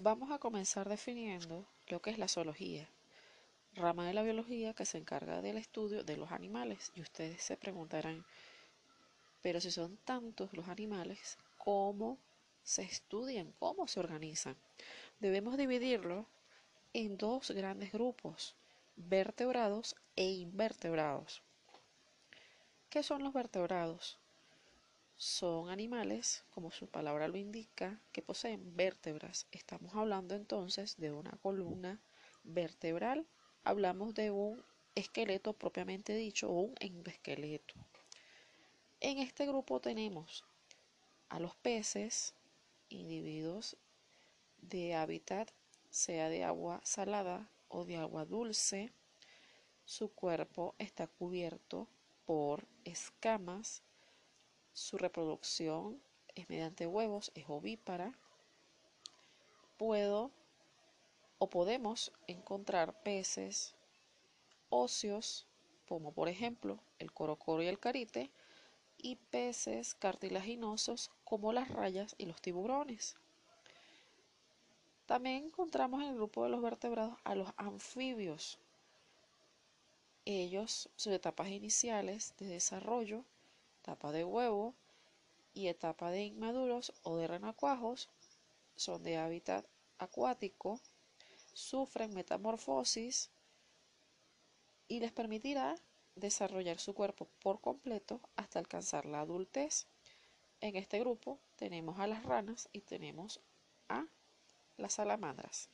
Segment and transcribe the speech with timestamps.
[0.00, 2.88] Vamos a comenzar definiendo lo que es la zoología,
[3.74, 6.92] rama de la biología que se encarga del estudio de los animales.
[6.94, 8.24] Y ustedes se preguntarán,
[9.42, 12.16] pero si son tantos los animales, ¿cómo
[12.62, 13.52] se estudian?
[13.58, 14.56] ¿Cómo se organizan?
[15.18, 16.26] Debemos dividirlo
[16.92, 18.54] en dos grandes grupos,
[18.94, 21.42] vertebrados e invertebrados.
[22.88, 24.16] ¿Qué son los vertebrados?
[25.20, 29.48] Son animales, como su palabra lo indica, que poseen vértebras.
[29.50, 32.00] Estamos hablando entonces de una columna
[32.44, 33.26] vertebral.
[33.64, 37.74] Hablamos de un esqueleto propiamente dicho o un endoesqueleto.
[39.00, 40.44] En este grupo tenemos
[41.30, 42.32] a los peces,
[42.88, 43.76] individuos
[44.62, 45.50] de hábitat,
[45.90, 48.92] sea de agua salada o de agua dulce.
[49.84, 51.88] Su cuerpo está cubierto
[52.24, 53.82] por escamas.
[54.78, 56.00] Su reproducción
[56.36, 58.16] es mediante huevos, es ovípara.
[59.76, 60.30] Puedo
[61.38, 63.74] o podemos encontrar peces
[64.70, 65.48] óseos,
[65.88, 68.30] como por ejemplo el corocoro y el carite,
[68.96, 73.16] y peces cartilaginosos como las rayas y los tiburones.
[75.06, 78.60] También encontramos en el grupo de los vertebrados a los anfibios.
[80.24, 83.24] Ellos, sus etapas iniciales de desarrollo,
[83.88, 84.74] etapa de huevo
[85.54, 88.10] y etapa de inmaduros o de renacuajos,
[88.76, 89.64] son de hábitat
[89.96, 90.78] acuático,
[91.54, 93.30] sufren metamorfosis
[94.88, 95.74] y les permitirá
[96.16, 99.86] desarrollar su cuerpo por completo hasta alcanzar la adultez.
[100.60, 103.40] En este grupo tenemos a las ranas y tenemos
[103.88, 104.04] a
[104.76, 105.70] las salamandras.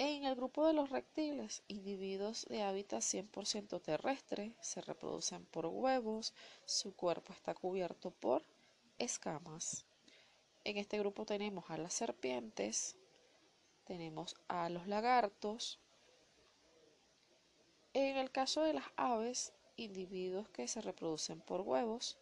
[0.00, 6.34] En el grupo de los reptiles, individuos de hábitat 100% terrestre, se reproducen por huevos,
[6.64, 8.44] su cuerpo está cubierto por
[8.98, 9.86] escamas.
[10.62, 12.96] En este grupo tenemos a las serpientes,
[13.86, 15.80] tenemos a los lagartos,
[17.92, 22.18] en el caso de las aves, individuos que se reproducen por huevos,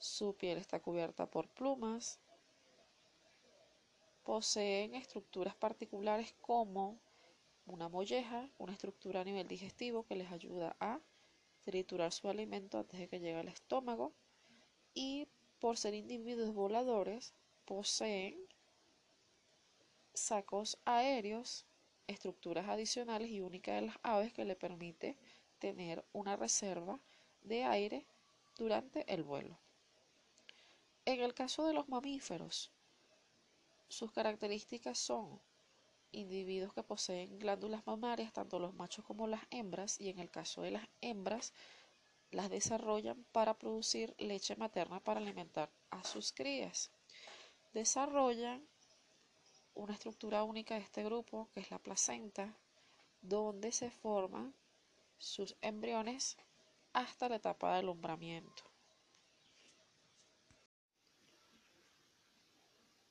[0.00, 2.18] su piel está cubierta por plumas,
[4.30, 7.00] poseen estructuras particulares como
[7.66, 11.00] una molleja, una estructura a nivel digestivo que les ayuda a
[11.62, 14.12] triturar su alimento antes de que llegue al estómago
[14.94, 15.26] y
[15.58, 18.38] por ser individuos voladores poseen
[20.14, 21.66] sacos aéreos
[22.06, 25.18] estructuras adicionales y únicas de las aves que le permite
[25.58, 27.00] tener una reserva
[27.40, 28.06] de aire
[28.56, 29.58] durante el vuelo.
[31.04, 32.70] En el caso de los mamíferos,
[33.90, 35.40] sus características son
[36.12, 40.62] individuos que poseen glándulas mamarias, tanto los machos como las hembras, y en el caso
[40.62, 41.52] de las hembras,
[42.30, 46.90] las desarrollan para producir leche materna para alimentar a sus crías.
[47.72, 48.66] Desarrollan
[49.74, 52.56] una estructura única de este grupo, que es la placenta,
[53.20, 54.54] donde se forman
[55.18, 56.36] sus embriones
[56.92, 58.62] hasta la etapa de alumbramiento.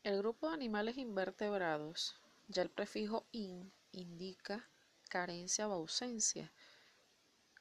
[0.02, 2.16] El grupo de animales invertebrados,
[2.48, 4.70] ya el prefijo in indica
[5.10, 6.54] carencia o ausencia.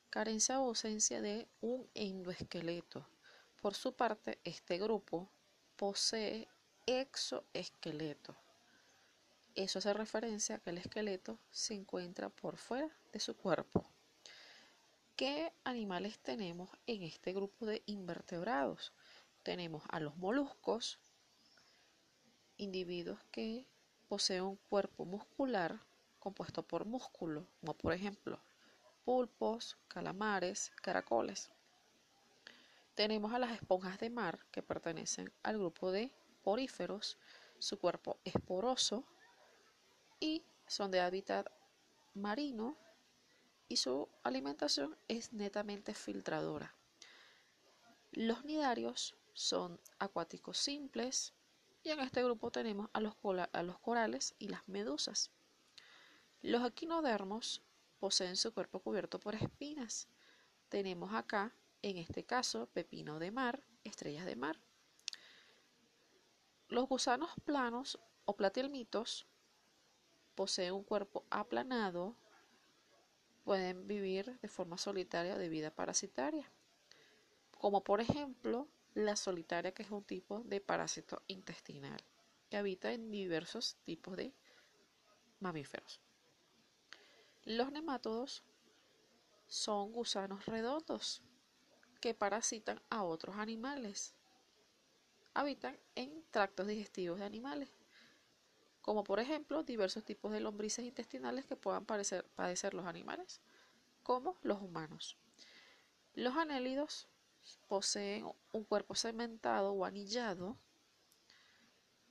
[0.08, 3.04] Carencia o ausencia de un endoesqueleto.
[3.60, 5.28] Por su parte, este grupo
[5.74, 6.46] posee
[6.86, 8.36] exoesqueleto.
[9.56, 13.84] Eso hace referencia a que el esqueleto se encuentra por fuera de su cuerpo.
[15.16, 18.92] ¿Qué animales tenemos en este grupo de invertebrados?
[19.42, 21.00] Tenemos a los moluscos,
[22.58, 23.66] individuos que
[24.08, 25.80] poseen un cuerpo muscular
[26.18, 28.42] compuesto por músculo, como por ejemplo
[29.04, 31.50] pulpos, calamares, caracoles.
[32.94, 37.16] Tenemos a las esponjas de mar que pertenecen al grupo de poríferos.
[37.58, 39.06] Su cuerpo es poroso,
[40.20, 41.48] y son de hábitat
[42.14, 42.76] marino
[43.68, 46.74] y su alimentación es netamente filtradora.
[48.12, 51.34] Los nidarios son acuáticos simples
[51.88, 55.30] y en este grupo tenemos a los, corales y las medusas.
[56.42, 57.62] Los equinodermos
[57.98, 60.06] poseen su cuerpo cubierto por espinas.
[60.68, 64.60] Tenemos acá, en este caso, pepino de mar, estrellas de mar.
[66.68, 69.26] Los gusanos planos o platelmitos
[70.34, 72.14] poseen un cuerpo aplanado,
[73.44, 76.52] pueden vivir de forma solitaria o de vida parasitaria,
[77.56, 78.68] como por ejemplo
[78.98, 82.02] la solitaria que es un tipo de parásito intestinal
[82.50, 84.34] que habita en diversos tipos de
[85.38, 86.00] mamíferos.
[87.44, 88.42] Los nemátodos
[89.46, 91.22] son gusanos redondos
[92.00, 94.14] que parasitan a otros animales.
[95.32, 97.68] Habitan en tractos digestivos de animales.
[98.80, 103.40] como por ejemplo diversos tipos de lombrices intestinales que puedan padecer los animales,
[104.02, 105.18] como los humanos.
[106.14, 107.06] Los anélidos
[107.66, 110.56] poseen un cuerpo cementado o anillado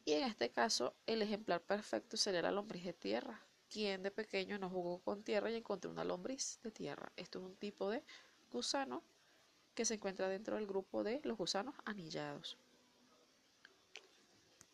[0.07, 3.41] y en este caso el ejemplar perfecto sería la lombriz de tierra.
[3.69, 7.11] Quien de pequeño no jugó con tierra y encontró una lombriz de tierra.
[7.17, 8.05] Esto es un tipo de
[8.49, 9.03] gusano
[9.75, 12.57] que se encuentra dentro del grupo de los gusanos anillados.